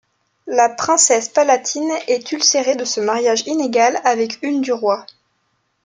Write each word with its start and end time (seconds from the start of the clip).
La 0.47 0.67
princesse 0.67 1.29
Palatine 1.29 1.91
est 2.07 2.31
ulcérée 2.31 2.75
de 2.75 2.85
ce 2.85 2.99
mariage 3.01 3.43
inégal 3.45 4.01
avec 4.03 4.39
une 4.41 4.61
du 4.61 4.71
roi. 4.73 5.05